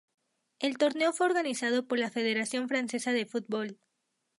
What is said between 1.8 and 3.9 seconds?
por la Federación Francesa de Fútbol.